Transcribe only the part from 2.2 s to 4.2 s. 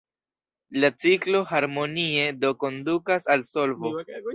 do kondukas al solvo.